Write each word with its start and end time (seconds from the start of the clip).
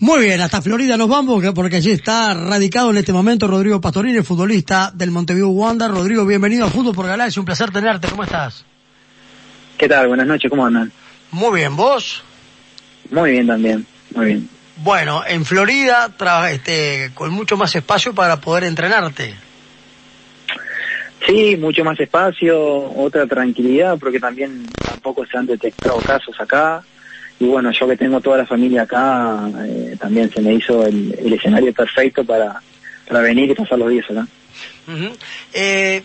Muy 0.00 0.26
bien, 0.26 0.40
hasta 0.40 0.62
Florida 0.62 0.96
nos 0.96 1.08
vamos 1.08 1.42
porque 1.52 1.76
allí 1.76 1.90
está 1.90 2.32
radicado 2.32 2.90
en 2.90 2.98
este 2.98 3.12
momento 3.12 3.48
Rodrigo 3.48 3.80
Pastorini, 3.80 4.22
futbolista 4.22 4.92
del 4.94 5.10
Montevideo 5.10 5.48
Wanda. 5.48 5.88
Rodrigo, 5.88 6.24
bienvenido 6.24 6.66
a 6.66 6.70
Fútbol 6.70 6.94
por 6.94 7.08
Galaxia, 7.08 7.40
un 7.40 7.46
placer 7.46 7.72
tenerte, 7.72 8.06
¿cómo 8.06 8.22
estás? 8.22 8.64
¿Qué 9.76 9.88
tal? 9.88 10.06
Buenas 10.06 10.28
noches, 10.28 10.48
¿cómo 10.48 10.64
andan? 10.64 10.92
Muy 11.32 11.58
bien, 11.58 11.74
¿vos? 11.74 12.22
Muy 13.10 13.32
bien 13.32 13.48
también, 13.48 13.84
muy 14.14 14.26
bien. 14.26 14.48
Bueno, 14.76 15.22
en 15.26 15.44
Florida, 15.44 16.14
este, 16.48 17.10
con 17.14 17.32
mucho 17.32 17.56
más 17.56 17.74
espacio 17.74 18.14
para 18.14 18.40
poder 18.40 18.64
entrenarte. 18.64 19.34
Sí, 21.26 21.56
mucho 21.56 21.82
más 21.82 21.98
espacio, 21.98 22.56
otra 22.94 23.26
tranquilidad, 23.26 23.98
porque 23.98 24.20
también 24.20 24.64
tampoco 24.80 25.26
se 25.26 25.36
han 25.36 25.46
detectado 25.46 25.98
casos 25.98 26.38
acá 26.38 26.84
y 27.40 27.44
bueno, 27.46 27.70
yo 27.70 27.86
que 27.86 27.96
tengo 27.96 28.20
toda 28.20 28.38
la 28.38 28.46
familia 28.46 28.82
acá, 28.82 29.48
eh, 29.64 29.96
también 29.98 30.30
se 30.30 30.40
me 30.40 30.54
hizo 30.54 30.84
el, 30.84 31.32
escenario 31.32 31.72
perfecto 31.72 32.24
para, 32.24 32.60
para 33.06 33.20
venir 33.20 33.50
y 33.50 33.54
pasar 33.54 33.78
los 33.78 33.90
días 33.90 34.10
acá. 34.10 34.26
eh, 35.52 36.02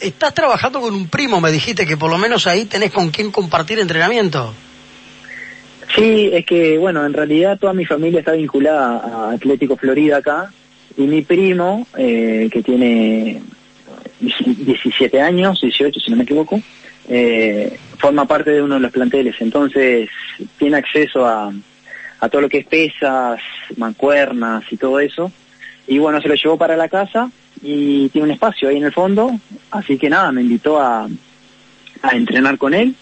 estás 0.00 0.34
trabajando 0.34 0.80
con 0.80 0.94
un 0.94 1.08
primo, 1.08 1.40
me 1.40 1.50
dijiste 1.50 1.86
que 1.86 1.96
por 1.96 2.10
lo 2.10 2.18
menos 2.18 2.46
ahí 2.46 2.66
tenés 2.66 2.92
con 2.92 3.10
quién 3.10 3.30
compartir 3.30 3.78
entrenamiento. 3.78 4.52
Sí, 5.94 6.30
es 6.32 6.44
que 6.44 6.76
bueno, 6.76 7.06
en 7.06 7.12
realidad 7.12 7.58
toda 7.58 7.72
mi 7.72 7.86
familia 7.86 8.20
está 8.20 8.32
vinculada 8.32 8.98
a 8.98 9.32
Atlético 9.32 9.76
Florida 9.76 10.18
acá 10.18 10.52
y 10.96 11.02
mi 11.02 11.22
primo, 11.22 11.86
eh, 11.96 12.48
que 12.52 12.62
tiene 12.62 13.40
17 14.20 15.20
años, 15.20 15.60
18 15.60 16.00
si 16.00 16.10
no 16.10 16.16
me 16.16 16.24
equivoco, 16.24 16.60
eh, 17.08 17.78
forma 17.98 18.26
parte 18.26 18.50
de 18.50 18.62
uno 18.62 18.74
de 18.74 18.80
los 18.80 18.92
planteles, 18.92 19.36
entonces 19.40 20.08
tiene 20.58 20.76
acceso 20.78 21.26
a, 21.26 21.52
a 22.20 22.28
todo 22.28 22.42
lo 22.42 22.48
que 22.48 22.58
es 22.58 22.66
pesas, 22.66 23.40
mancuernas 23.76 24.64
y 24.70 24.76
todo 24.76 25.00
eso. 25.00 25.30
Y 25.86 25.98
bueno, 25.98 26.20
se 26.20 26.28
lo 26.28 26.34
llevó 26.34 26.56
para 26.56 26.76
la 26.76 26.88
casa 26.88 27.30
y 27.62 28.08
tiene 28.08 28.26
un 28.26 28.32
espacio 28.32 28.68
ahí 28.68 28.78
en 28.78 28.84
el 28.84 28.92
fondo, 28.92 29.30
así 29.70 29.98
que 29.98 30.08
nada, 30.08 30.32
me 30.32 30.42
invitó 30.42 30.80
a, 30.80 31.08
a 32.02 32.16
entrenar 32.16 32.58
con 32.58 32.74
él. 32.74 32.94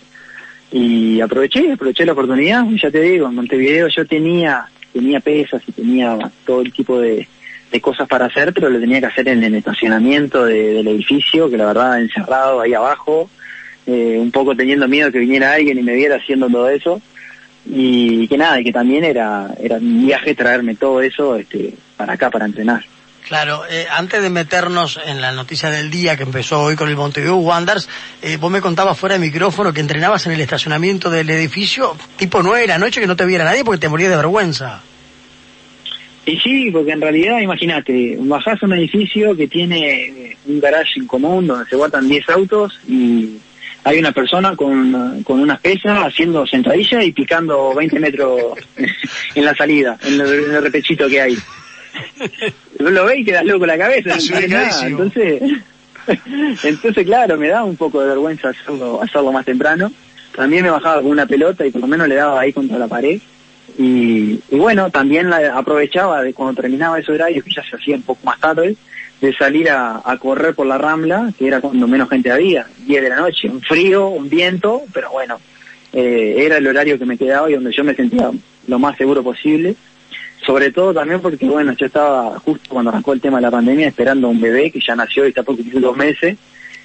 Y 0.75 1.21
aproveché, 1.21 1.73
aproveché 1.73 2.07
la 2.07 2.13
oportunidad, 2.13 2.65
ya 2.83 2.91
te 2.91 3.01
digo, 3.01 3.29
en 3.29 3.35
Montevideo 3.35 3.89
yo 3.89 4.07
tenía, 4.07 4.67
tenía 4.93 5.21
pesas 5.21 5.63
y 5.67 5.73
tenía 5.73 6.19
todo 6.47 6.63
el 6.63 6.73
tipo 6.73 6.99
de, 6.99 7.29
de 7.71 7.81
cosas 7.81 8.09
para 8.09 8.27
hacer, 8.27 8.55
pero 8.55 8.71
lo 8.71 8.81
tenía 8.81 9.01
que 9.01 9.07
hacer 9.07 9.29
en 9.29 9.45
el 9.45 9.55
estacionamiento 9.55 10.47
del 10.47 10.87
edificio, 10.89 11.51
que 11.51 11.59
la 11.59 11.67
verdad 11.67 12.01
encerrado 12.01 12.61
ahí 12.63 12.73
abajo, 12.73 13.29
eh, 13.87 14.19
un 14.19 14.31
poco 14.31 14.55
teniendo 14.55 14.89
miedo 14.89 15.11
que 15.11 15.19
viniera 15.19 15.55
alguien 15.55 15.79
y 15.79 15.83
me 15.83 15.95
viera 15.95 16.17
haciendo 16.17 16.49
todo 16.49 16.69
eso 16.69 17.01
y 17.67 18.27
que 18.29 18.37
nada, 18.37 18.61
y 18.61 18.65
que 18.65 18.73
también 18.73 19.05
era, 19.05 19.49
era 19.61 19.77
un 19.77 20.07
viaje 20.07 20.35
traerme 20.35 20.75
todo 20.75 21.01
eso 21.01 21.37
este, 21.37 21.75
para 21.97 22.15
acá, 22.15 22.31
para 22.31 22.47
entrenar. 22.47 22.85
Claro, 23.27 23.63
eh, 23.71 23.87
antes 23.91 24.21
de 24.21 24.31
meternos 24.31 24.99
en 25.07 25.21
la 25.21 25.33
noticia 25.33 25.71
del 25.71 25.91
día 25.91 26.17
que 26.17 26.25
empezó 26.25 26.61
hoy 26.61 26.75
con 26.75 26.89
el 26.89 26.97
Montevideo 26.97 27.37
Wanderers, 27.37 27.89
eh, 28.21 28.37
vos 28.37 28.51
me 28.51 28.61
contabas 28.61 28.99
fuera 28.99 29.15
de 29.15 29.21
micrófono 29.21 29.73
que 29.73 29.81
entrenabas 29.81 30.27
en 30.27 30.33
el 30.33 30.41
estacionamiento 30.41 31.09
del 31.09 31.31
edificio, 31.31 31.97
tipo 32.17 32.43
nueve 32.43 32.63
de 32.63 32.69
la 32.69 32.79
noche, 32.79 33.01
que 33.01 33.07
no 33.07 33.17
te 33.17 33.25
viera 33.25 33.45
nadie 33.45 33.65
porque 33.65 33.81
te 33.81 33.89
morías 33.89 34.11
de 34.11 34.17
vergüenza. 34.17 34.83
Y 36.27 36.37
sí, 36.39 36.71
porque 36.71 36.93
en 36.93 37.01
realidad, 37.01 37.41
imagínate, 37.41 38.17
bajás 38.21 38.63
a 38.63 38.67
un 38.67 38.75
edificio 38.75 39.37
que 39.37 39.49
tiene 39.49 40.37
un 40.47 40.61
garage 40.61 40.99
en 41.01 41.07
común 41.07 41.47
donde 41.47 41.69
se 41.69 41.77
guardan 41.77 42.09
10 42.09 42.29
autos 42.29 42.79
y 42.89 43.39
hay 43.85 43.99
una 43.99 44.13
persona 44.13 44.55
con, 44.55 45.23
con 45.25 45.41
unas 45.41 45.61
pesas 45.61 45.99
haciendo 45.99 46.47
sentadilla 46.47 47.03
y 47.03 47.13
picando 47.13 47.75
20 47.75 47.99
metros 47.99 48.59
en 49.35 49.45
la 49.45 49.55
salida, 49.55 49.99
en 50.05 50.21
el, 50.21 50.63
repechito 50.63 51.09
que 51.09 51.21
hay. 51.21 51.39
Lo 52.79 53.05
ve 53.05 53.19
y 53.19 53.25
quedas 53.25 53.45
loco 53.45 53.67
la 53.67 53.79
cabeza, 53.79 54.17
Entonces, 54.87 55.43
entonces 56.63 57.05
claro, 57.05 57.37
me 57.37 57.49
da 57.49 57.65
un 57.65 57.77
poco 57.77 58.01
de 58.01 58.09
vergüenza 58.09 58.51
hacerlo, 58.51 59.03
hacerlo 59.03 59.33
más 59.33 59.45
temprano. 59.45 59.91
También 60.35 60.65
me 60.65 60.71
bajaba 60.71 61.03
con 61.03 61.11
una 61.11 61.27
pelota 61.27 61.67
y 61.67 61.71
por 61.71 61.83
lo 61.83 61.87
menos 61.87 62.09
le 62.09 62.15
daba 62.15 62.41
ahí 62.41 62.53
contra 62.53 62.79
la 62.79 62.89
pared. 62.89 63.21
Y, 63.79 64.41
y 64.51 64.59
bueno, 64.59 64.91
también 64.91 65.29
la 65.29 65.57
aprovechaba 65.57 66.23
de 66.23 66.33
cuando 66.33 66.61
terminaba 66.61 66.99
ese 66.99 67.13
horario, 67.13 67.43
que 67.43 67.53
ya 67.53 67.63
se 67.63 67.77
hacía 67.77 67.97
un 67.97 68.03
poco 68.03 68.21
más 68.25 68.39
tarde, 68.39 68.77
de 69.23 69.33
salir 69.33 69.71
a, 69.71 70.03
correr 70.21 70.53
por 70.53 70.67
la 70.67 70.79
Rambla, 70.79 71.33
que 71.39 71.47
era 71.47 71.61
cuando 71.61 71.87
menos 71.87 72.11
gente 72.11 72.33
había, 72.33 72.67
10 72.87 73.03
de 73.03 73.09
la 73.09 73.21
noche, 73.21 73.49
un 73.49 73.63
frío, 73.63 74.09
un 74.09 74.29
viento, 74.29 74.83
pero 74.93 75.13
bueno, 75.13 75.41
eh, 75.93 76.35
era 76.39 76.57
el 76.57 76.67
horario 76.67 76.99
que 76.99 77.07
me 77.07 77.17
quedaba 77.17 77.49
y 77.49 77.55
donde 77.55 77.71
yo 77.73 77.85
me 77.85 77.95
sentía 77.95 78.31
lo 78.67 78.79
más 78.81 78.97
seguro 78.99 79.23
posible. 79.23 79.77
Sobre 80.45 80.73
todo 80.73 80.93
también 80.93 81.21
porque, 81.21 81.47
bueno, 81.47 81.73
yo 81.75 81.87
estaba 81.87 82.37
justo 82.41 82.69
cuando 82.69 82.91
arrancó 82.91 83.13
el 83.13 83.21
tema 83.21 83.39
de 83.39 83.43
la 83.43 83.51
pandemia 83.53 83.87
esperando 83.87 84.27
a 84.27 84.31
un 84.31 84.41
bebé 84.41 84.73
que 84.73 84.81
ya 84.85 84.97
nació 84.97 85.25
y 85.25 85.29
está 85.29 85.45
por 85.45 85.55
cumplir 85.55 85.81
dos 85.81 85.97
meses 85.97 86.37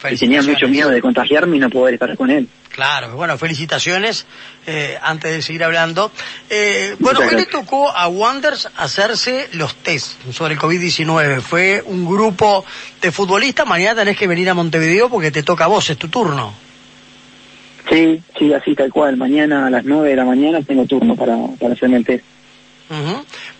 y 0.09 0.17
tenía 0.17 0.41
mucho 0.41 0.67
miedo 0.67 0.89
de 0.89 1.01
contagiarme 1.01 1.57
y 1.57 1.59
no 1.59 1.69
poder 1.69 1.95
estar 1.95 2.15
con 2.15 2.29
él. 2.29 2.47
Claro, 2.69 3.15
bueno, 3.15 3.37
felicitaciones 3.37 4.27
eh, 4.67 4.97
antes 5.01 5.31
de 5.31 5.41
seguir 5.41 5.63
hablando. 5.63 6.11
Eh, 6.49 6.95
bueno, 6.99 7.21
hoy 7.21 7.35
le 7.35 7.45
tocó 7.47 7.89
a 7.89 8.07
Wonders 8.07 8.69
hacerse 8.77 9.49
los 9.53 9.75
test 9.77 10.21
sobre 10.31 10.53
el 10.53 10.59
COVID-19. 10.59 11.41
Fue 11.41 11.83
un 11.85 12.05
grupo 12.05 12.63
de 13.01 13.11
futbolistas. 13.11 13.65
Mañana 13.65 14.01
tenés 14.01 14.17
que 14.17 14.27
venir 14.27 14.49
a 14.49 14.53
Montevideo 14.53 15.09
porque 15.09 15.31
te 15.31 15.41
toca 15.41 15.65
a 15.65 15.67
vos, 15.67 15.89
es 15.89 15.97
tu 15.97 16.07
turno. 16.07 16.53
Sí, 17.89 18.21
sí, 18.37 18.53
así 18.53 18.75
tal 18.75 18.91
cual. 18.91 19.17
Mañana 19.17 19.67
a 19.67 19.69
las 19.69 19.83
9 19.83 20.09
de 20.09 20.15
la 20.15 20.25
mañana 20.25 20.61
tengo 20.61 20.85
turno 20.85 21.15
para, 21.15 21.35
para 21.59 21.73
hacerme 21.73 21.97
el 21.97 22.05
test. 22.05 22.23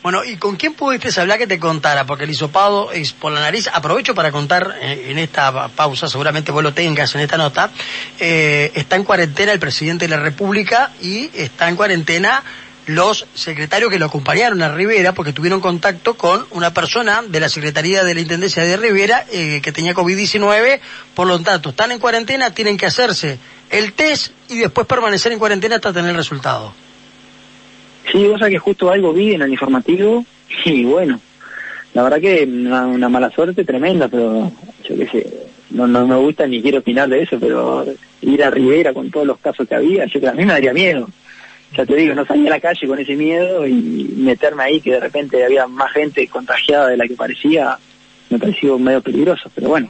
Bueno, 0.01 0.23
¿y 0.23 0.38
con 0.38 0.55
quién 0.55 0.73
pudiste 0.73 1.19
hablar 1.19 1.38
que 1.38 1.47
te 1.47 1.59
contara? 1.59 2.05
Porque 2.05 2.23
el 2.23 2.29
hisopado 2.29 2.91
es 2.91 3.11
por 3.11 3.31
la 3.31 3.41
nariz. 3.41 3.67
Aprovecho 3.71 4.15
para 4.15 4.31
contar 4.31 4.77
eh, 4.81 5.07
en 5.09 5.19
esta 5.19 5.67
pausa, 5.69 6.07
seguramente 6.07 6.51
vos 6.51 6.63
lo 6.63 6.73
tengas 6.73 7.13
en 7.15 7.21
esta 7.21 7.38
nota. 7.38 7.71
Eh, 8.19 8.71
está 8.75 8.95
en 8.95 9.03
cuarentena 9.03 9.51
el 9.51 9.59
presidente 9.59 10.07
de 10.07 10.15
la 10.15 10.21
República 10.21 10.91
y 11.01 11.29
está 11.33 11.67
en 11.67 11.75
cuarentena 11.75 12.43
los 12.85 13.27
secretarios 13.33 13.91
que 13.91 13.99
lo 13.99 14.05
acompañaron 14.05 14.61
a 14.61 14.73
Rivera 14.73 15.13
porque 15.13 15.33
tuvieron 15.33 15.59
contacto 15.59 16.15
con 16.15 16.47
una 16.51 16.73
persona 16.73 17.21
de 17.27 17.41
la 17.41 17.49
Secretaría 17.49 18.05
de 18.05 18.13
la 18.13 18.21
Intendencia 18.21 18.63
de 18.63 18.77
Rivera 18.77 19.25
eh, 19.29 19.59
que 19.61 19.73
tenía 19.73 19.94
COVID-19. 19.94 20.79
Por 21.13 21.27
lo 21.27 21.39
tanto, 21.41 21.71
están 21.71 21.91
en 21.91 21.99
cuarentena, 21.99 22.51
tienen 22.51 22.77
que 22.77 22.85
hacerse 22.85 23.39
el 23.69 23.91
test 23.91 24.31
y 24.47 24.59
después 24.59 24.88
permanecer 24.88 25.33
en 25.33 25.39
cuarentena 25.39 25.75
hasta 25.75 25.91
tener 25.91 26.11
el 26.11 26.15
resultado. 26.15 26.73
Sí, 28.12 28.25
sabés 28.40 28.53
que 28.53 28.59
justo 28.59 28.90
algo 28.90 29.13
vi 29.13 29.34
en 29.34 29.41
el 29.41 29.51
informativo 29.51 30.25
y 30.66 30.85
bueno, 30.85 31.19
la 31.94 32.03
verdad 32.03 32.22
que 32.22 32.44
una, 32.44 33.09
mala 33.09 33.29
suerte 33.31 33.66
tremenda, 33.66 34.07
pero 34.07 34.51
yo 34.88 34.95
qué 34.95 35.07
sé, 35.07 35.34
no, 35.72 35.88
no 35.88 36.07
me 36.07 36.16
gusta 36.16 36.47
ni 36.47 36.62
quiero 36.62 36.79
opinar 36.79 37.09
de 37.09 37.23
eso, 37.23 37.38
pero 37.40 37.85
ir 38.22 38.44
a 38.44 38.50
Rivera 38.50 38.94
con 38.94 39.12
todos 39.12 39.28
los 39.28 39.40
casos 39.40 39.68
que 39.68 39.75
había, 39.75 40.06
yo 40.06 40.19
que 40.19 40.28
a 40.28 40.34
mí 40.34 40.45
me 40.45 40.53
daría 40.53 40.73
miedo. 40.73 41.09
Ya 41.75 41.85
te 41.85 41.95
digo, 41.95 42.16
no 42.16 42.25
salí 42.25 42.47
a 42.47 42.51
la 42.51 42.62
calle 42.62 42.88
con 42.88 42.97
ese 42.97 43.16
miedo 43.16 43.68
y 43.68 43.73
meterme 44.16 44.63
ahí 44.63 44.79
que 44.79 44.91
de 44.91 45.01
repente 45.01 45.44
había 45.44 45.68
más 45.68 45.91
gente 45.91 46.25
contagiada 46.28 46.88
de 46.88 46.97
la 46.97 47.07
que 47.07 47.16
parecía, 47.16 47.78
me 48.29 48.39
pareció 48.39 48.79
medio 48.79 49.01
peligroso, 49.01 49.51
pero 49.53 49.69
bueno, 49.69 49.89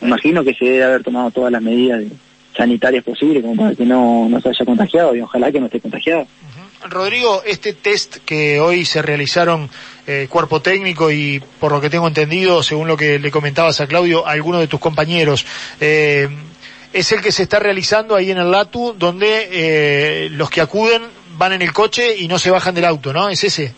imagino 0.00 0.42
que 0.42 0.54
se 0.54 0.64
debe 0.64 0.84
haber 0.84 1.02
tomado 1.02 1.30
todas 1.30 1.52
las 1.52 1.60
medidas 1.60 2.02
sanitarias 2.56 3.04
posibles 3.04 3.42
como 3.42 3.56
para 3.56 3.74
que 3.74 3.84
no, 3.84 4.28
no 4.28 4.40
se 4.40 4.48
haya 4.48 4.64
contagiado 4.64 5.14
y 5.14 5.20
ojalá 5.20 5.50
que 5.52 5.60
no 5.60 5.66
esté 5.66 5.80
contagiado. 5.80 6.26
Rodrigo, 6.88 7.42
este 7.44 7.74
test 7.74 8.18
que 8.24 8.58
hoy 8.58 8.84
se 8.84 9.02
realizaron 9.02 9.68
eh, 10.06 10.26
cuerpo 10.30 10.60
técnico 10.60 11.10
y 11.10 11.42
por 11.58 11.72
lo 11.72 11.80
que 11.80 11.90
tengo 11.90 12.08
entendido, 12.08 12.62
según 12.62 12.88
lo 12.88 12.96
que 12.96 13.18
le 13.18 13.30
comentabas 13.30 13.80
a 13.80 13.86
Claudio, 13.86 14.26
algunos 14.26 14.60
de 14.60 14.66
tus 14.66 14.80
compañeros, 14.80 15.44
eh, 15.80 16.28
es 16.92 17.12
el 17.12 17.20
que 17.20 17.32
se 17.32 17.42
está 17.42 17.58
realizando 17.58 18.16
ahí 18.16 18.30
en 18.30 18.38
el 18.38 18.50
LATU, 18.50 18.94
donde 18.98 19.48
eh, 19.52 20.28
los 20.30 20.50
que 20.50 20.60
acuden 20.60 21.02
van 21.36 21.52
en 21.52 21.62
el 21.62 21.72
coche 21.72 22.16
y 22.18 22.28
no 22.28 22.38
se 22.38 22.50
bajan 22.50 22.74
del 22.74 22.86
auto, 22.86 23.12
¿no? 23.12 23.28
¿Es 23.28 23.44
ese? 23.44 23.72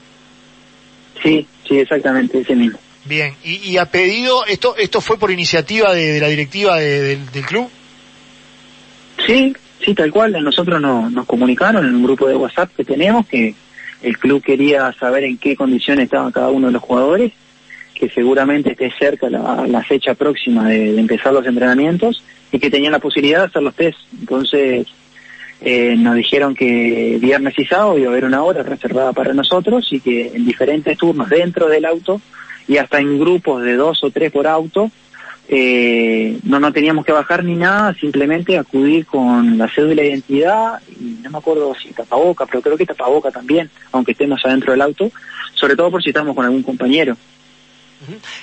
Sí, 1.22 1.46
sí, 1.68 1.78
exactamente, 1.78 2.40
ese 2.40 2.54
mismo. 2.54 2.78
Bien, 3.04 3.34
y, 3.42 3.76
ha 3.78 3.86
pedido, 3.86 4.46
esto 4.46 4.76
esto 4.76 5.00
fue 5.00 5.18
por 5.18 5.32
iniciativa 5.32 5.92
de, 5.92 6.20
la 6.20 6.28
directiva 6.28 6.78
del 6.78 7.26
club? 7.44 7.68
Sí, 9.26 9.54
Sí, 9.84 9.94
tal 9.94 10.12
cual, 10.12 10.32
nosotros 10.44 10.80
nos 10.80 11.26
comunicaron 11.26 11.84
en 11.84 11.96
un 11.96 12.04
grupo 12.04 12.28
de 12.28 12.36
WhatsApp 12.36 12.70
que 12.76 12.84
tenemos 12.84 13.26
que 13.26 13.54
el 14.02 14.16
club 14.16 14.42
quería 14.42 14.92
saber 14.92 15.24
en 15.24 15.38
qué 15.38 15.56
condiciones 15.56 16.04
estaban 16.04 16.30
cada 16.30 16.50
uno 16.50 16.68
de 16.68 16.72
los 16.72 16.82
jugadores, 16.82 17.32
que 17.94 18.08
seguramente 18.08 18.72
esté 18.72 18.92
cerca 18.96 19.28
la, 19.28 19.82
fecha 19.82 20.14
próxima 20.14 20.68
de, 20.68 20.98
empezar 20.98 21.32
los 21.32 21.46
entrenamientos 21.46 22.22
y 22.52 22.60
que 22.60 22.70
tenían 22.70 22.92
la 22.92 23.00
posibilidad 23.00 23.40
de 23.40 23.46
hacer 23.46 23.62
los 23.62 23.74
test. 23.74 23.98
Entonces 24.20 24.86
eh, 25.60 25.96
nos 25.96 26.14
dijeron 26.14 26.54
que 26.54 27.18
viernes 27.20 27.58
y 27.58 27.64
sábado 27.64 27.98
iba 27.98 28.08
a 28.08 28.12
haber 28.12 28.24
una 28.24 28.44
hora 28.44 28.62
reservada 28.62 29.12
para 29.12 29.34
nosotros 29.34 29.92
y 29.92 29.98
que 29.98 30.28
en 30.28 30.44
diferentes 30.44 30.96
turnos 30.96 31.28
dentro 31.28 31.68
del 31.68 31.86
auto 31.86 32.20
y 32.68 32.76
hasta 32.76 33.00
en 33.00 33.18
grupos 33.18 33.64
de 33.64 33.74
dos 33.74 34.04
o 34.04 34.10
tres 34.10 34.30
por 34.30 34.46
auto 34.46 34.92
eh, 35.48 36.38
no 36.44 36.60
no 36.60 36.72
teníamos 36.72 37.04
que 37.04 37.12
bajar 37.12 37.44
ni 37.44 37.56
nada, 37.56 37.94
simplemente 37.94 38.56
acudir 38.56 39.06
con 39.06 39.58
la 39.58 39.68
cédula 39.68 40.02
de 40.02 40.08
identidad 40.08 40.80
y 40.88 41.18
no 41.22 41.30
me 41.30 41.38
acuerdo 41.38 41.74
si 41.74 41.90
tapaboca, 41.92 42.46
pero 42.46 42.62
creo 42.62 42.76
que 42.76 42.86
tapaboca 42.86 43.30
también, 43.30 43.70
aunque 43.90 44.12
estemos 44.12 44.40
adentro 44.44 44.72
del 44.72 44.82
auto, 44.82 45.10
sobre 45.54 45.76
todo 45.76 45.90
por 45.90 46.02
si 46.02 46.10
estamos 46.10 46.34
con 46.34 46.44
algún 46.44 46.62
compañero. 46.62 47.16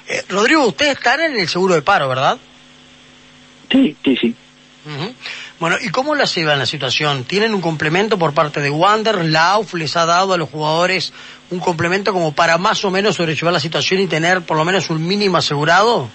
Eh, 0.07 0.24
Rodrigo, 0.30 0.68
ustedes 0.68 0.98
están 0.98 1.22
en 1.22 1.40
el 1.40 1.48
seguro 1.48 1.74
de 1.74 1.81
paro, 1.81 2.07
¿verdad? 2.07 2.38
Sí, 3.72 3.95
sí, 4.04 4.16
sí. 4.16 4.36
Bueno, 5.60 5.75
¿y 5.81 5.90
cómo 5.90 6.16
la 6.16 6.25
llevan 6.25 6.57
la 6.57 6.66
situación? 6.66 7.25
¿Tienen 7.25 7.54
un 7.54 7.62
complemento 7.62 8.18
por 8.18 8.34
parte 8.34 8.62
de 8.62 8.69
Wander? 8.69 9.25
¿La 9.25 9.52
AUF 9.52 9.74
les 9.75 9.95
ha 9.98 10.06
dado 10.06 10.34
a 10.34 10.38
los 10.38 10.50
jugadores 10.50 11.13
un 11.52 11.60
complemento 11.60 12.13
como 12.13 12.34
para 12.34 12.57
más 12.57 12.84
o 12.86 12.92
menos 12.92 13.18
sobrellevar 13.18 13.54
la 13.54 13.60
situación 13.60 14.00
y 14.00 14.07
tener 14.07 14.42
por 14.42 14.57
lo 14.57 14.66
menos 14.66 14.90
un 14.90 15.06
mínimo 15.06 15.38
asegurado? 15.38 16.10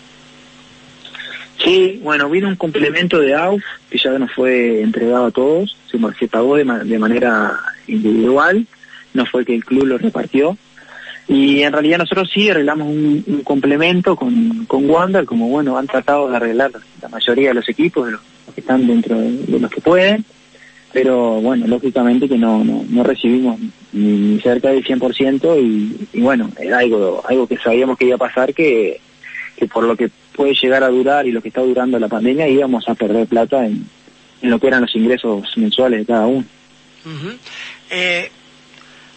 Sí, 1.65 1.99
bueno, 2.03 2.29
vino 2.29 2.49
un 2.49 2.57
complemento 2.57 3.19
de 3.19 3.35
AUF 3.35 3.63
que 3.91 3.97
ya 3.97 4.19
nos 4.19 4.31
fue 4.33 4.83
entregado 4.83 5.27
a 5.27 5.31
todos, 5.31 5.79
se, 5.91 6.29
pagó 6.29 6.57
de, 6.57 6.65
de 6.65 6.99
manera 6.99 7.59
individual, 7.87 8.67
no 9.15 9.25
fue 9.25 9.47
que 9.47 9.55
el 9.55 9.65
club 9.65 9.87
lo 9.87 9.99
repartió. 9.99 10.59
Y 11.27 11.63
en 11.63 11.73
realidad 11.73 11.99
nosotros 11.99 12.31
sí 12.33 12.51
arreglamos 12.51 12.87
un, 12.87 13.41
complemento 13.45 14.15
con, 14.15 14.67
con 14.67 14.89
Wander, 14.91 15.25
como 15.25 15.49
bueno, 15.49 15.79
han 15.79 15.87
tratado 15.87 16.29
de 16.29 16.37
arreglar 16.37 16.71
la 17.01 17.09
mayoría 17.09 17.49
de 17.49 17.55
los 17.55 17.69
equipos, 17.69 18.07
de 18.07 18.13
los, 18.13 18.21
que 18.55 18.61
están 18.61 18.87
dentro 18.87 19.19
de, 19.19 19.59
los 19.59 19.71
que 19.71 19.81
pueden, 19.81 20.23
pero 20.93 21.41
bueno, 21.41 21.67
lógicamente 21.67 22.29
que 22.29 22.37
no, 22.37 22.63
no, 22.63 22.85
no 22.87 23.03
recibimos 23.03 23.59
ni, 23.93 24.39
cerca 24.41 24.69
del 24.69 24.85
100% 24.85 25.63
y, 25.63 26.09
y 26.13 26.21
bueno, 26.21 26.51
era 26.61 26.81
algo, 26.81 27.23
algo 27.27 27.47
que 27.47 27.57
sabíamos 27.57 27.97
que 27.97 28.05
iba 28.05 28.17
a 28.17 28.19
pasar, 28.19 28.53
que, 28.53 29.01
que 29.57 29.67
por 29.67 29.85
lo 29.85 29.97
que 29.97 30.11
puede 30.35 30.55
llegar 30.55 30.83
a 30.83 30.89
durar 30.89 31.27
y 31.27 31.33
lo 31.33 31.41
que 31.41 31.49
está 31.49 31.63
durando 31.63 31.99
la 31.99 32.09
pandemia 32.09 32.49
íbamos 32.49 32.89
a 32.89 32.95
perder 32.95 33.27
plata 33.27 33.65
en, 33.65 33.89
en 34.43 34.51
lo 34.51 34.59
que 34.59 34.67
eran 34.67 34.83
los 34.83 34.95
ingresos 34.95 35.57
mensuales 35.57 36.01
de 36.01 36.07
cada 36.07 36.27
uno. 36.27 36.45
eh, 37.91 38.31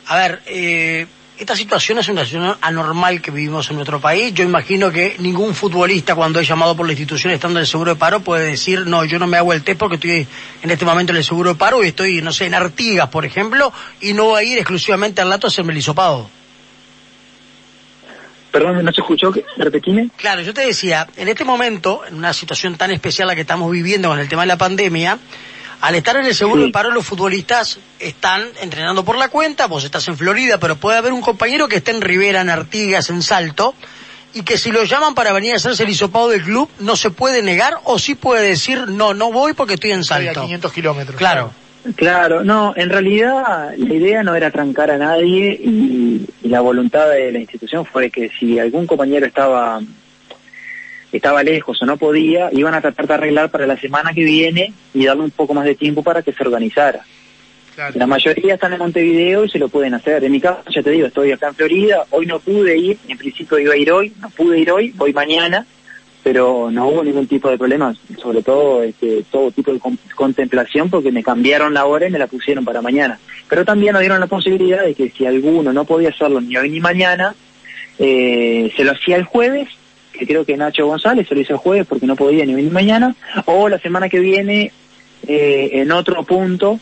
a 0.08 0.18
ver, 0.18 0.42
eh, 0.46 1.08
esta 1.38 1.56
situación 1.56 2.00
es 2.00 2.10
una 2.10 2.26
situación 2.26 2.58
anormal 2.62 3.22
que 3.22 3.32
vivimos 3.32 3.70
en 3.70 3.76
nuestro 3.76 4.00
país. 4.00 4.34
Yo 4.34 4.44
imagino 4.44 4.92
que 4.92 5.16
ningún 5.20 5.54
futbolista 5.54 6.16
cuando 6.16 6.40
es 6.40 6.48
llamado 6.48 6.76
por 6.76 6.86
la 6.86 6.94
institución 6.94 7.32
estando 7.32 7.60
en 7.60 7.62
el 7.62 7.68
seguro 7.68 7.94
de 7.94 8.00
paro 8.00 8.22
puede 8.22 8.48
decir, 8.48 8.88
no, 8.88 9.06
yo 9.06 9.20
no 9.20 9.28
me 9.28 9.38
hago 9.38 9.54
el 9.54 9.64
test 9.64 9.80
porque 9.80 9.96
estoy 9.96 10.28
en 10.64 10.72
este 10.72 10.86
momento 10.86 11.12
en 11.12 11.18
el 11.18 11.24
seguro 11.24 11.54
de 11.54 11.60
paro 11.60 11.84
y 11.84 11.90
estoy, 11.90 12.22
no 12.22 12.32
sé, 12.32 12.46
en 12.46 12.56
Artigas, 12.56 13.10
por 13.10 13.26
ejemplo, 13.26 13.72
y 14.02 14.14
no 14.14 14.26
voy 14.26 14.40
a 14.40 14.44
ir 14.44 14.58
exclusivamente 14.58 15.22
al 15.22 15.30
lato 15.30 15.48
a 15.48 15.50
hacerme 15.50 15.74
el 15.74 15.80
hisopado. 15.80 16.30
Perdón, 18.58 18.84
¿no 18.84 18.92
se 18.92 19.02
escuchó? 19.02 19.32
¿Repetime? 19.58 20.10
Claro, 20.18 20.42
yo 20.42 20.52
te 20.52 20.62
decía, 20.62 21.08
en 21.16 21.28
este 21.28 21.44
momento, 21.44 22.02
en 22.08 22.16
una 22.16 22.34
situación 22.34 22.76
tan 22.76 22.90
especial 22.90 23.28
la 23.28 23.36
que 23.36 23.42
estamos 23.42 23.72
viviendo 23.72 24.10
con 24.10 24.20
el 24.20 24.28
tema 24.28 24.42
de 24.42 24.48
la 24.48 24.58
pandemia, 24.58 25.20
al 25.80 25.94
estar 25.94 26.18
en 26.18 26.26
el 26.26 26.34
seguro 26.34 26.64
de 26.64 26.72
paro 26.72 26.90
los 26.90 27.06
futbolistas 27.06 27.78
están 28.00 28.48
entrenando 28.60 29.06
por 29.06 29.16
la 29.16 29.30
cuenta, 29.30 29.68
vos 29.68 29.84
estás 29.84 30.08
en 30.08 30.18
Florida, 30.18 30.60
pero 30.60 30.76
puede 30.76 30.98
haber 30.98 31.14
un 31.14 31.22
compañero 31.22 31.68
que 31.68 31.76
esté 31.76 31.92
en 31.92 32.02
Rivera, 32.02 32.42
en 32.42 32.50
Artigas, 32.50 33.12
en 33.12 33.22
Salto, 33.22 33.76
y 34.34 34.42
que 34.42 34.58
si 34.58 34.72
lo 34.72 34.84
llaman 34.86 35.14
para 35.14 35.34
venir 35.34 35.54
a 35.54 35.58
hacerse 35.58 35.84
el 35.84 35.90
hisopado 35.90 36.30
del 36.30 36.42
club, 36.42 36.68
no 36.80 36.96
se 36.96 37.12
puede 37.12 37.44
negar 37.44 37.80
o 37.84 38.00
sí 38.00 38.16
puede 38.16 38.48
decir, 38.48 38.88
no, 38.88 39.14
no 39.14 39.32
voy 39.32 39.54
porque 39.54 39.76
estoy 39.76 39.92
en 39.92 40.04
Salto. 40.04 40.30
Estoy 40.30 40.44
a 40.44 40.46
500 40.46 40.74
kilómetros. 40.74 41.16
Claro. 41.16 41.52
Claro, 41.96 42.44
no, 42.44 42.74
en 42.76 42.90
realidad 42.90 43.74
la 43.78 43.94
idea 43.94 44.24
no 44.24 44.36
era 44.36 44.52
trancar 44.52 44.92
a 44.92 44.98
nadie 44.98 45.52
y, 45.52 46.26
la 46.44 46.62
voluntad 46.62 47.10
de 47.10 47.32
la 47.32 47.40
institución 47.40 47.86
fue 47.86 48.10
que 48.10 48.30
si 48.30 48.58
algún 48.58 48.88
compañero 48.88 49.26
estaba 49.26 49.82
estaba 51.12 51.44
lejos 51.44 51.82
o 51.82 51.86
no 51.86 51.98
podía, 51.98 52.50
iban 52.54 52.74
a 52.74 52.82
tratar 52.82 53.08
de 53.08 53.14
arreglar 53.14 53.50
para 53.50 53.68
la 53.68 53.78
semana 53.78 54.14
que 54.14 54.24
viene 54.24 54.74
y 54.94 55.06
darle 55.06 55.24
un 55.24 55.32
poco 55.32 55.54
más 55.54 55.66
de 55.66 55.76
tiempo 55.76 56.04
para 56.04 56.22
que 56.22 56.32
se 56.32 56.44
organizara. 56.44 57.02
La 57.94 58.08
mayoría 58.08 58.56
están 58.56 58.74
en 58.74 58.80
Montevideo 58.80 59.46
y 59.46 59.50
se 59.50 59.60
lo 59.60 59.70
pueden 59.70 59.94
hacer. 59.94 60.24
En 60.24 60.32
mi 60.32 60.42
caso, 60.42 60.64
ya 60.70 60.82
te 60.82 60.90
digo, 60.90 61.08
estoy 61.08 61.32
acá 61.32 61.50
en 61.50 61.56
Florida, 61.56 62.06
hoy 62.10 62.26
no 62.26 62.40
pude 62.40 62.76
ir, 62.76 62.98
en 63.08 63.18
principio 63.18 63.60
iba 63.60 63.74
a 63.74 63.78
ir 63.78 63.92
hoy, 63.92 64.14
no 64.20 64.30
pude 64.32 64.60
ir 64.60 64.72
hoy, 64.72 64.92
voy 64.96 65.14
mañana, 65.14 65.66
pero 66.28 66.70
no 66.70 66.90
hubo 66.90 67.06
ningún 67.06 67.26
tipo 67.26 67.50
de 67.50 67.58
problemas, 67.58 67.98
sobre 68.22 68.44
todo 68.44 68.84
este, 68.84 69.24
todo 69.32 69.50
tipo 69.50 69.72
de 69.72 69.80
contemplación 70.14 70.90
porque 70.90 71.10
me 71.10 71.24
cambiaron 71.24 71.74
la 71.74 71.86
hora 71.86 72.06
y 72.06 72.12
me 72.12 72.20
la 72.20 72.28
pusieron 72.28 72.66
para 72.66 72.82
mañana. 72.82 73.18
Pero 73.48 73.64
también 73.64 73.94
nos 73.94 74.02
dieron 74.02 74.20
la 74.20 74.28
posibilidad 74.28 74.84
de 74.84 74.94
que 74.94 75.10
si 75.10 75.26
alguno 75.26 75.72
no 75.72 75.86
podía 75.86 76.10
hacerlo 76.10 76.42
ni 76.42 76.58
hoy 76.58 76.70
ni 76.70 76.82
mañana, 76.82 77.34
eh, 77.98 78.74
se 78.76 78.84
lo 78.84 78.92
hacía 78.92 79.16
el 79.16 79.24
jueves, 79.24 79.70
que 80.12 80.28
creo 80.28 80.44
que 80.44 80.58
Nacho 80.58 80.86
González 80.86 81.30
se 81.30 81.34
lo 81.34 81.40
hizo 81.40 81.54
el 81.54 81.60
jueves 81.60 81.88
porque 81.88 82.08
no 82.08 82.18
podía 82.18 82.46
ni 82.46 82.56
hoy 82.56 82.64
ni 82.64 82.72
mañana, 82.72 83.16
o 83.46 83.70
la 83.70 83.80
semana 83.80 84.10
que 84.10 84.20
viene 84.20 84.74
eh, 85.30 85.70
en 85.76 85.94
otro 85.94 86.26
punto 86.26 86.78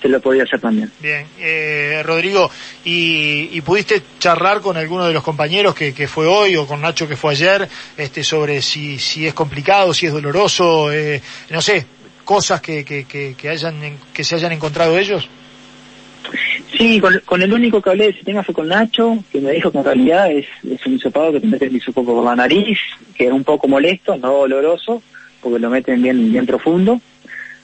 se 0.00 0.08
lo 0.08 0.20
podía 0.20 0.44
hacer 0.44 0.60
también. 0.60 0.90
Bien, 1.00 1.26
eh, 1.38 2.02
Rodrigo, 2.04 2.50
¿y, 2.84 3.60
pudiste 3.62 4.02
charlar 4.18 4.60
con 4.60 4.76
alguno 4.76 5.06
de 5.06 5.12
los 5.12 5.22
compañeros 5.22 5.74
que, 5.74 6.08
fue 6.08 6.26
hoy 6.26 6.56
o 6.56 6.66
con 6.66 6.80
Nacho 6.80 7.08
que 7.08 7.16
fue 7.16 7.32
ayer 7.32 7.68
este, 7.96 8.22
sobre 8.22 8.62
si, 8.62 8.98
si 8.98 9.26
es 9.26 9.34
complicado, 9.34 9.92
si 9.92 10.06
es 10.06 10.12
doloroso, 10.12 10.92
eh, 10.92 11.20
no 11.50 11.60
sé, 11.60 11.86
cosas 12.24 12.60
que, 12.60 12.84
que, 12.84 13.04
que, 13.06 13.48
hayan, 13.48 13.98
que 14.12 14.24
se 14.24 14.34
hayan 14.36 14.52
encontrado 14.52 14.98
ellos? 14.98 15.28
Sí, 16.76 17.00
con, 17.00 17.42
el 17.42 17.52
único 17.52 17.80
que 17.80 17.90
hablé 17.90 18.04
de 18.04 18.10
ese 18.10 18.24
tema 18.24 18.42
fue 18.42 18.54
con 18.54 18.68
Nacho, 18.68 19.18
que 19.32 19.40
me 19.40 19.52
dijo 19.52 19.70
que 19.70 19.78
en 19.78 19.84
realidad 19.84 20.30
es, 20.30 20.46
es 20.68 20.84
un 20.86 20.94
hisopado 20.94 21.32
que 21.32 21.40
te 21.40 21.46
meten 21.46 21.68
el 21.68 21.76
hisopo 21.76 22.04
por 22.04 22.24
la 22.24 22.36
nariz, 22.36 22.78
que 23.16 23.26
es 23.26 23.32
un 23.32 23.44
poco 23.44 23.68
molesto, 23.68 24.16
no 24.16 24.32
doloroso, 24.32 25.02
porque 25.40 25.58
lo 25.58 25.70
meten 25.70 26.02
bien, 26.02 26.30
bien 26.30 26.46
profundo 26.46 27.00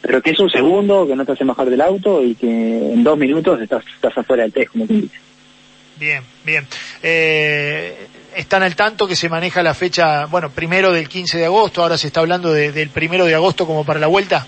pero 0.02 0.20
que 0.20 0.30
es 0.30 0.40
un 0.40 0.50
segundo, 0.50 1.06
que 1.06 1.14
no 1.14 1.24
te 1.24 1.32
hace 1.32 1.44
bajar 1.44 1.70
del 1.70 1.80
auto 1.80 2.22
y 2.22 2.34
que 2.34 2.48
en 2.48 3.04
dos 3.04 3.16
minutos 3.16 3.60
estás, 3.62 3.84
estás 3.86 4.18
afuera 4.18 4.42
del 4.42 4.52
test, 4.52 4.72
como 4.72 4.86
te 4.86 4.94
dice. 4.94 5.16
Bien, 5.98 6.24
bien. 6.44 6.66
Eh, 7.02 8.08
están 8.34 8.64
al 8.64 8.74
tanto 8.74 9.06
que 9.06 9.14
se 9.14 9.28
maneja 9.28 9.62
la 9.62 9.74
fecha, 9.74 10.26
bueno, 10.26 10.50
primero 10.50 10.92
del 10.92 11.08
15 11.08 11.38
de 11.38 11.44
agosto, 11.44 11.82
ahora 11.82 11.96
se 11.96 12.08
está 12.08 12.20
hablando 12.20 12.52
del 12.52 12.88
primero 12.88 13.24
de 13.26 13.36
agosto 13.36 13.64
como 13.64 13.84
para 13.84 14.00
la 14.00 14.08
vuelta. 14.08 14.44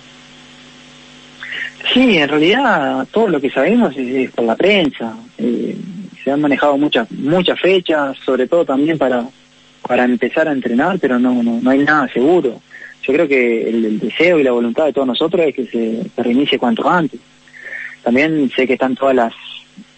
Sí, 1.93 2.19
en 2.19 2.29
realidad 2.29 3.07
todo 3.13 3.29
lo 3.29 3.41
que 3.41 3.51
sabemos 3.51 3.95
es, 3.97 4.31
por 4.33 4.45
la 4.45 4.57
prensa. 4.57 5.15
Eh, 5.39 5.77
se 6.25 6.31
han 6.33 6.41
manejado 6.41 6.77
muchas 6.79 7.09
muchas 7.13 7.61
fechas, 7.61 8.17
sobre 8.25 8.49
todo 8.49 8.65
también 8.65 8.99
para 8.99 9.25
para 9.87 10.05
empezar 10.05 10.49
a 10.49 10.53
entrenar, 10.53 10.99
pero 10.99 11.19
no 11.19 11.43
no, 11.43 11.61
no 11.61 11.71
hay 11.71 11.81
nada 11.81 12.09
seguro 12.09 12.61
yo 13.07 13.13
creo 13.13 13.29
que 13.29 13.69
el, 13.69 13.99
deseo 13.99 14.39
y 14.39 14.43
la 14.43 14.53
voluntad 14.53 14.87
de 14.87 14.93
todos 14.93 15.07
nosotros 15.07 15.47
es 15.47 15.55
que 15.55 15.67
se, 15.67 16.23
reinicie 16.23 16.59
cuanto 16.59 16.89
antes. 16.89 17.21
También 18.03 18.51
sé 18.55 18.67
que 18.67 18.75
están 18.75 18.95
todas 18.97 19.15
las, 19.15 19.35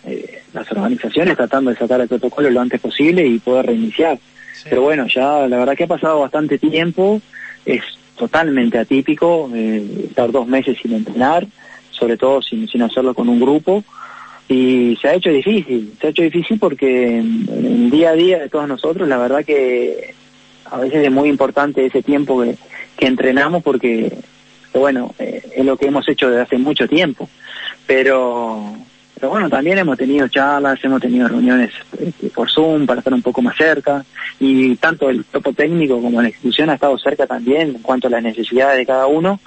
eh, 0.05 0.43
las 0.53 0.71
organizaciones 0.73 1.37
tratando 1.37 1.71
de 1.71 1.77
sacar 1.77 2.01
el 2.01 2.09
protocolo 2.09 2.51
lo 2.51 2.61
antes 2.61 2.81
posible 2.81 3.27
y 3.27 3.39
poder 3.39 3.67
reiniciar. 3.67 4.19
Pero 4.65 4.83
bueno, 4.83 5.07
ya 5.07 5.47
la 5.47 5.59
verdad 5.59 5.77
que 5.77 5.85
ha 5.85 5.89
pasado 5.89 6.21
bastante 6.21 6.59
tiempo, 6.59 7.21
es 7.65 7.83
totalmente 8.17 8.79
atípico 8.79 9.51
eh, 9.55 10.07
estar 10.09 10.33
dos 10.33 10.49
meses 10.49 10.77
sin 10.81 10.93
entrenar, 10.95 11.47
sobre 11.91 12.17
todo 12.17 12.43
sin, 12.43 12.67
sin 12.67 12.83
hacerlo 12.83 13.15
con 13.15 13.29
un 13.29 13.39
grupo, 13.39 13.85
y 14.49 14.97
se 15.01 15.09
ha 15.09 15.15
hecho 15.15 15.31
difícil, 15.31 15.93
se 16.01 16.07
ha 16.07 16.11
hecho 16.11 16.23
difícil 16.23 16.59
porque 16.59 17.19
en 17.19 17.47
el 17.49 17.91
día 17.91 18.11
a 18.11 18.15
día 18.15 18.39
de 18.39 18.49
todos 18.49 18.69
nosotros 18.69 19.09
la 19.09 19.19
verdad 19.19 19.45
que 19.45 20.15
a 20.65 20.79
veces 20.79 21.05
es 21.05 21.13
muy 21.13 21.29
importante 21.29 21.85
ese 21.85 22.03
tiempo 22.03 22.43
que, 22.43 22.57
que 22.97 23.07
entrenamos 23.07 23.63
porque, 23.63 24.13
bueno, 24.75 25.15
eh, 25.19 25.43
es 25.55 25.65
lo 25.65 25.77
que 25.77 25.87
hemos 25.87 26.09
hecho 26.09 26.29
desde 26.29 26.43
hace 26.43 26.59
mucho 26.59 26.89
tiempo. 26.89 27.29
Pero, 27.87 28.75
pero 29.15 29.31
bueno, 29.31 29.49
también 29.49 29.79
hemos 29.79 29.97
tenido 29.97 30.29
charlas, 30.29 30.79
hemos 30.83 31.01
tenido 31.01 31.29
reuniones 31.29 31.73
este, 31.99 32.29
por 32.31 32.51
Zoom 32.51 32.87
para 32.87 33.01
estar 33.01 33.15
un 33.15 33.23
poco 33.23 33.43
más 33.43 33.57
cerca 33.57 34.05
y 34.39 34.77
tanto 34.77 35.09
el 35.09 35.25
grupo 35.33 35.53
técnico 35.53 36.01
como 36.01 36.21
la 36.21 36.29
institución 36.29 36.71
ha 36.71 36.75
estado 36.75 36.99
cerca 36.99 37.27
también 37.27 37.77
en 37.77 37.83
cuanto 37.83 38.09
a 38.09 38.11
las 38.11 38.23
necesidades 38.23 38.79
de 38.79 38.87
cada 38.87 39.07
uno 39.07 39.41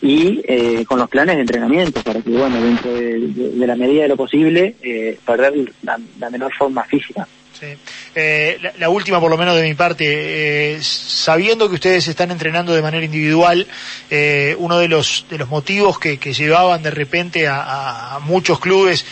y 0.00 0.40
eh, 0.44 0.84
con 0.86 0.98
los 0.98 1.08
planes 1.08 1.36
de 1.36 1.42
entrenamiento 1.42 2.02
para 2.02 2.20
que, 2.20 2.30
bueno, 2.30 2.60
dentro 2.60 2.92
de, 2.92 3.66
la 3.66 3.76
medida 3.76 4.02
de 4.02 4.08
lo 4.08 4.16
posible, 4.16 4.74
eh, 4.82 5.18
perder 5.24 5.72
la 5.82 6.30
menor 6.30 6.52
forma 6.52 6.82
física. 6.84 7.28
Eh, 8.14 8.58
la, 8.78 8.88
última, 8.88 9.20
por 9.20 9.30
lo 9.30 9.38
menos 9.38 9.56
de 9.56 9.62
mi 9.62 9.74
parte, 9.74 10.04
eh, 10.74 10.82
sabiendo 10.82 11.68
que 11.68 11.76
ustedes 11.76 12.08
están 12.08 12.30
entrenando 12.30 12.74
de 12.74 12.82
manera 12.82 13.04
individual, 13.04 13.66
eh, 14.10 14.56
uno 14.58 14.78
de 14.78 14.88
los, 14.88 15.26
de 15.30 15.38
los 15.38 15.48
motivos 15.48 15.98
que, 15.98 16.18
llevaban 16.32 16.82
de 16.82 16.90
repente 16.90 17.46
a, 17.48 18.18
muchos 18.22 18.58
clubes 18.58 19.04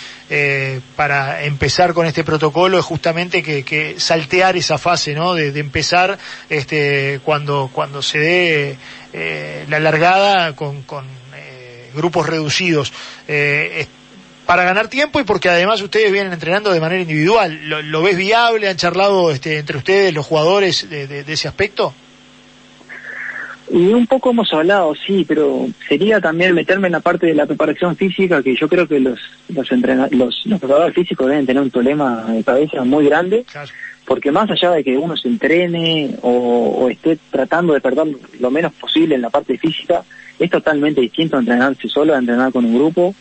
para 0.96 1.42
empezar 1.42 1.92
con 1.92 2.06
este 2.06 2.22
protocolo 2.22 2.78
es 2.78 2.84
justamente 2.84 3.42
que, 3.42 3.94
saltear 3.98 4.56
esa 4.56 4.78
fase, 4.78 5.12
¿no? 5.14 5.34
De, 5.34 5.58
empezar 5.58 6.18
este, 6.48 7.20
cuando, 7.24 7.70
cuando 7.72 8.00
se 8.02 8.18
dé 8.18 8.78
la 9.68 9.80
largada 9.80 10.54
con, 10.54 10.82
con 10.82 11.04
grupos 11.94 12.26
reducidos 12.26 12.92
para 14.50 14.64
ganar 14.64 14.88
tiempo 14.88 15.20
y 15.20 15.22
porque 15.22 15.48
además 15.48 15.80
ustedes 15.80 16.10
vienen 16.10 16.32
entrenando 16.32 16.72
de 16.72 16.80
manera 16.80 17.00
individual. 17.00 17.56
¿Lo, 17.68 18.02
ves 18.02 18.16
viable? 18.16 18.68
¿Han 18.68 18.76
charlado 18.76 19.30
este, 19.30 19.58
entre 19.58 19.78
ustedes 19.78 20.12
los 20.12 20.26
jugadores 20.26 20.90
de, 20.90 21.20
ese 21.28 21.46
aspecto? 21.46 21.94
Y 23.70 23.92
un 23.92 24.08
poco 24.08 24.30
hemos 24.30 24.52
hablado, 24.52 24.92
sí, 25.06 25.24
pero 25.24 25.68
sería 25.88 26.20
también 26.20 26.52
meterme 26.52 26.88
en 26.88 26.94
la 26.94 26.98
parte 26.98 27.28
de 27.28 27.34
la 27.34 27.46
preparación 27.46 27.94
física, 27.94 28.42
que 28.42 28.56
yo 28.56 28.68
creo 28.68 28.88
que 28.88 28.98
los 28.98 29.20
los, 29.50 29.70
los, 29.70 30.46
los 30.46 30.58
preparadores 30.58 30.96
físicos 30.96 31.28
deben 31.28 31.46
tener 31.46 31.62
un 31.62 31.70
problema 31.70 32.24
de 32.24 32.42
cabeza 32.42 32.82
muy 32.82 33.04
grande, 33.04 33.44
porque 34.04 34.32
más 34.32 34.50
allá 34.50 34.72
de 34.72 34.82
que 34.82 34.98
uno 34.98 35.16
se 35.16 35.28
entrene 35.28 36.16
o, 36.22 36.88
esté 36.90 37.20
tratando 37.30 37.72
de 37.72 37.80
perder 37.80 38.08
lo 38.40 38.50
menos 38.50 38.72
posible 38.72 39.14
en 39.14 39.22
la 39.22 39.30
parte 39.30 39.56
física, 39.56 40.02
es 40.40 40.50
totalmente 40.50 41.00
distinto 41.00 41.36
a 41.36 41.38
entrenarse 41.38 41.88
solo, 41.88 42.16
a 42.16 42.18
entrenar 42.18 42.50
con 42.50 42.64
un 42.64 42.74
grupo, 42.74 43.14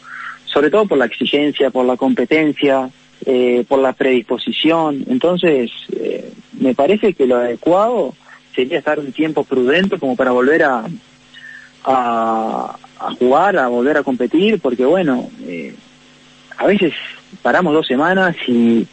sobre 0.52 0.70
todo 0.70 0.86
por 0.86 0.98
la 0.98 1.06
exigencia, 1.06 1.70
por 1.70 1.86
la 1.86 1.96
competencia, 1.98 2.90
eh, 3.26 3.64
por 3.68 3.80
la 3.80 3.94
predisposición. 3.94 5.06
Entonces, 5.08 5.72
eh, 5.94 6.32
me 6.60 6.74
parece 6.74 7.14
que 7.14 7.28
lo 7.28 7.38
adecuado 7.38 8.14
sería 8.56 8.80
estar 8.80 9.00
un 9.00 9.12
tiempo 9.12 9.44
prudente 9.44 10.00
como 10.00 10.16
para 10.16 10.32
volver 10.32 10.64
a, 10.64 10.86
a, 11.86 12.76
jugar, 13.20 13.58
a 13.58 13.68
volver 13.68 13.98
a 13.98 14.04
competir, 14.04 14.60
porque 14.60 14.86
bueno, 14.86 15.30
eh, 15.44 15.74
a 16.58 16.66
veces 16.66 16.94
paramos 17.42 17.74
dos 17.74 17.88
semanas 17.88 18.36
y 18.48 18.86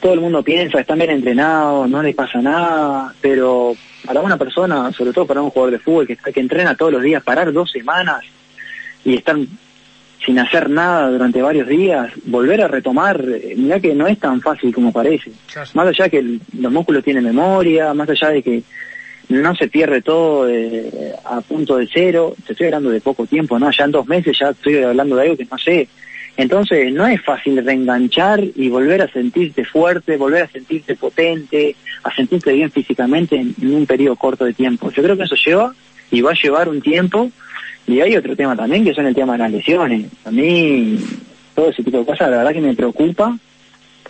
todo 0.00 0.14
el 0.14 0.20
mundo 0.20 0.42
piensa, 0.42 0.80
están 0.80 0.98
bien 0.98 1.10
entrenados, 1.10 1.88
no 1.88 2.02
les 2.02 2.14
pasa 2.14 2.40
nada, 2.40 3.14
pero 3.20 3.74
para 4.04 4.20
una 4.20 4.36
persona, 4.36 4.92
sobre 4.92 5.12
todo 5.12 5.26
para 5.26 5.42
un 5.42 5.50
jugador 5.50 5.72
de 5.72 5.78
fútbol 5.80 6.06
que, 6.06 6.16
que 6.16 6.40
entrena 6.40 6.76
todos 6.76 6.92
los 6.92 7.02
días, 7.02 7.22
parar 7.22 7.52
dos 7.52 7.70
semanas 7.70 8.22
y 9.04 9.14
estar 9.16 9.36
sin 10.28 10.38
hacer 10.38 10.68
nada 10.68 11.08
durante 11.08 11.40
varios 11.40 11.66
días, 11.66 12.12
volver 12.26 12.60
a 12.60 12.68
retomar, 12.68 13.18
eh, 13.26 13.54
mira 13.56 13.80
que 13.80 13.94
no 13.94 14.06
es 14.06 14.18
tan 14.18 14.42
fácil 14.42 14.74
como 14.74 14.92
parece. 14.92 15.32
Más 15.72 15.88
allá 15.88 16.10
que 16.10 16.22
los 16.58 16.70
músculos 16.70 17.02
tienen 17.02 17.24
memoria, 17.24 17.94
más 17.94 18.10
allá 18.10 18.28
de 18.28 18.42
que 18.42 18.62
no 19.30 19.56
se 19.56 19.68
pierde 19.68 20.02
todo 20.02 20.46
eh, 20.46 21.14
a 21.24 21.40
punto 21.40 21.78
de 21.78 21.88
cero, 21.90 22.34
te 22.44 22.52
estoy 22.52 22.66
hablando 22.66 22.90
de 22.90 23.00
poco 23.00 23.24
tiempo, 23.24 23.58
¿no? 23.58 23.70
Ya 23.70 23.84
en 23.84 23.92
dos 23.92 24.06
meses 24.06 24.38
ya 24.38 24.50
estoy 24.50 24.82
hablando 24.82 25.16
de 25.16 25.22
algo 25.22 25.36
que 25.38 25.46
no 25.50 25.56
sé. 25.56 25.88
Entonces 26.36 26.92
no 26.92 27.06
es 27.06 27.22
fácil 27.22 27.64
reenganchar 27.64 28.44
y 28.54 28.68
volver 28.68 29.00
a 29.00 29.10
sentirte 29.10 29.64
fuerte, 29.64 30.18
volver 30.18 30.42
a 30.42 30.48
sentirte 30.48 30.94
potente, 30.94 31.74
a 32.02 32.14
sentirte 32.14 32.52
bien 32.52 32.70
físicamente 32.70 33.34
en 33.36 33.74
un 33.74 33.86
periodo 33.86 34.16
corto 34.16 34.44
de 34.44 34.52
tiempo. 34.52 34.90
Yo 34.90 35.02
creo 35.02 35.16
que 35.16 35.22
eso 35.22 35.36
lleva 35.36 35.72
y 36.10 36.20
va 36.20 36.32
a 36.32 36.40
llevar 36.40 36.68
un 36.68 36.80
tiempo 36.80 37.30
y 37.88 38.00
hay 38.00 38.16
otro 38.16 38.36
tema 38.36 38.54
también 38.54 38.84
que 38.84 38.94
son 38.94 39.06
el 39.06 39.14
tema 39.14 39.32
de 39.32 39.38
las 39.38 39.50
lesiones. 39.50 40.06
A 40.24 40.30
mí 40.30 40.98
todo 41.54 41.70
ese 41.70 41.82
tipo 41.82 41.98
de 41.98 42.04
cosas 42.04 42.30
la 42.30 42.38
verdad 42.38 42.52
que 42.52 42.60
me 42.60 42.74
preocupa 42.74 43.36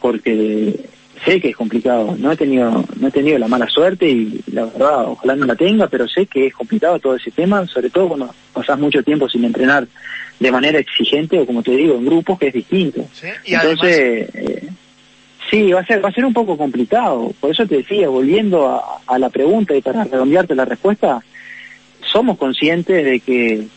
porque 0.01 0.75
sé 1.25 1.41
que 1.41 1.51
es 1.51 1.57
complicado. 1.57 2.17
No 2.19 2.33
he 2.33 2.37
tenido 2.37 2.85
no 2.99 3.09
he 3.09 3.11
tenido 3.11 3.39
la 3.39 3.47
mala 3.47 3.69
suerte 3.69 4.09
y 4.09 4.41
la 4.53 4.65
verdad 4.65 5.05
ojalá 5.07 5.37
no 5.37 5.47
la 5.47 5.55
tenga, 5.55 5.87
pero 5.87 6.09
sé 6.09 6.27
que 6.27 6.49
es 6.49 6.55
complicado 6.55 6.99
todo 6.99 7.15
ese 7.15 7.31
tema, 7.31 7.67
sobre 7.69 7.91
todo 7.91 8.09
cuando 8.09 8.35
pasás 8.53 8.79
mucho 8.79 9.03
tiempo 9.03 9.29
sin 9.29 9.45
entrenar 9.45 9.87
de 10.41 10.53
manera 10.53 10.79
exigente 10.81 11.39
o 11.39 11.47
como 11.47 11.63
te 11.63 11.73
digo 11.73 11.95
en 11.95 12.07
grupos 12.07 12.39
que 12.39 12.49
es 12.49 12.55
distinto. 12.55 13.07
Entonces 13.45 14.29
eh, 14.35 14.69
sí 15.49 15.71
va 15.73 15.81
a 15.81 15.87
ser 15.87 16.05
va 16.05 16.09
a 16.09 16.13
ser 16.13 16.25
un 16.25 16.35
poco 16.35 16.57
complicado. 16.59 17.33
Por 17.41 17.53
eso 17.53 17.65
te 17.65 17.77
decía 17.77 18.09
volviendo 18.09 18.67
a, 18.69 19.01
a 19.07 19.19
la 19.21 19.31
pregunta 19.31 19.77
y 19.77 19.83
para 19.83 20.03
redondearte 20.03 20.57
la 20.57 20.65
respuesta 20.65 21.23
somos 22.11 22.39
conscientes 22.39 23.05
de 23.05 23.21
que 23.21 23.69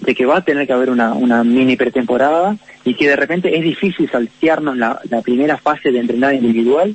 de 0.00 0.14
que 0.14 0.26
va 0.26 0.38
a 0.38 0.44
tener 0.44 0.66
que 0.66 0.72
haber 0.72 0.90
una, 0.90 1.14
una 1.14 1.42
mini 1.42 1.76
pretemporada 1.76 2.56
y 2.84 2.94
que 2.94 3.08
de 3.08 3.16
repente 3.16 3.56
es 3.56 3.62
difícil 3.62 4.10
saltearnos 4.10 4.76
la, 4.76 5.00
primera 5.24 5.56
fase 5.56 5.90
de 5.90 6.00
entrenar 6.00 6.34
individual 6.34 6.94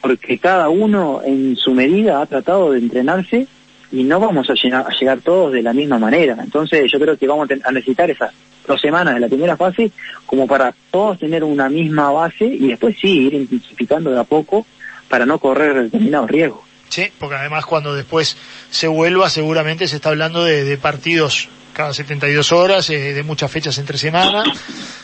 porque 0.00 0.38
cada 0.38 0.68
uno 0.68 1.20
en 1.24 1.56
su 1.56 1.72
medida 1.72 2.20
ha 2.20 2.26
tratado 2.26 2.72
de 2.72 2.80
entrenarse 2.80 3.46
y 3.90 4.04
no 4.04 4.20
vamos 4.20 4.48
a 4.50 4.54
llegar 4.54 5.20
todos 5.20 5.52
de 5.52 5.62
la 5.62 5.72
misma 5.72 5.98
manera. 5.98 6.36
Entonces 6.42 6.90
yo 6.90 6.98
creo 6.98 7.16
que 7.16 7.26
vamos 7.26 7.48
a 7.64 7.72
necesitar 7.72 8.10
esas 8.10 8.32
dos 8.66 8.80
semanas 8.80 9.14
de 9.14 9.20
la 9.20 9.28
primera 9.28 9.56
fase 9.56 9.90
como 10.26 10.46
para 10.46 10.74
todos 10.90 11.18
tener 11.18 11.44
una 11.44 11.68
misma 11.68 12.10
base 12.10 12.44
y 12.44 12.68
después 12.68 12.96
sí 13.00 13.26
ir 13.26 13.34
intensificando 13.34 14.10
de 14.10 14.20
a 14.20 14.24
poco 14.24 14.66
para 15.08 15.26
no 15.26 15.38
correr 15.38 15.84
determinados 15.84 16.30
riesgos. 16.30 16.71
Sí, 16.92 17.10
porque 17.18 17.36
además 17.36 17.64
cuando 17.64 17.94
después 17.94 18.36
se 18.68 18.86
vuelva 18.86 19.30
seguramente 19.30 19.88
se 19.88 19.96
está 19.96 20.10
hablando 20.10 20.44
de, 20.44 20.76
partidos 20.76 21.48
cada 21.72 21.94
72 21.94 22.52
horas, 22.52 22.90
eh, 22.90 23.14
de 23.14 23.22
muchas 23.22 23.50
fechas 23.50 23.78
entre 23.78 23.96
semana, 23.96 24.44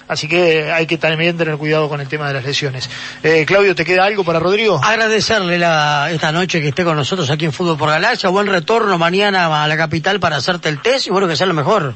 así 0.06 0.28
que 0.28 0.70
hay 0.70 0.86
que 0.86 0.98
también 0.98 1.38
tener 1.38 1.56
cuidado 1.56 1.88
con 1.88 2.02
el 2.02 2.06
tema 2.06 2.28
de 2.28 2.34
las 2.34 2.44
lesiones. 2.44 2.90
Eh, 3.22 3.46
Claudio, 3.46 3.74
¿te 3.74 3.86
queda 3.86 4.04
algo 4.04 4.22
para 4.22 4.38
Rodrigo? 4.38 4.78
Agradecerle 4.84 5.58
la, 5.58 6.10
esta 6.12 6.30
noche 6.30 6.60
que 6.60 6.68
esté 6.68 6.84
con 6.84 6.94
nosotros 6.94 7.30
aquí 7.30 7.46
en 7.46 7.54
Fútbol 7.54 7.78
por 7.78 7.88
Galaxia, 7.88 8.28
buen 8.28 8.48
retorno 8.48 8.98
mañana 8.98 9.64
a 9.64 9.66
la 9.66 9.76
capital 9.78 10.20
para 10.20 10.36
hacerte 10.36 10.68
el 10.68 10.82
test 10.82 11.06
y 11.06 11.10
bueno, 11.10 11.26
que 11.26 11.36
sea 11.36 11.46
lo 11.46 11.54
mejor. 11.54 11.94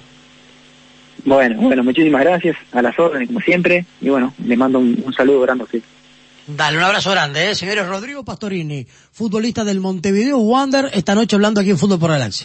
Bueno, 1.26 1.61
bueno, 1.61 1.84
muchísimas 1.84 2.22
gracias, 2.22 2.56
a 2.72 2.80
las 2.80 2.99
órdenes 2.99 3.28
como 3.28 3.40
siempre, 3.40 3.84
y 4.00 4.08
bueno, 4.08 4.32
le 4.42 4.56
mando 4.56 4.78
un, 4.78 5.12
saludo 5.14 5.42
grande 5.42 5.64
a 5.64 5.66
usted. 5.66 5.82
Dale, 6.46 6.76
un 6.76 6.82
abrazo 6.82 7.11
grande, 7.12 7.50
¿eh? 7.50 7.54
Señores, 7.54 7.87
Rodrigo 7.87 8.25
Pastorini, 8.25 8.84
futbolista 9.12 9.62
del 9.64 9.78
Montevideo 9.78 10.38
Wander, 10.38 10.90
esta 10.92 11.14
noche 11.14 11.37
hablando 11.37 11.61
aquí 11.61 11.70
en 11.70 11.78
Fútbol 11.78 12.00
por 12.00 12.11
Galaxia. 12.11 12.40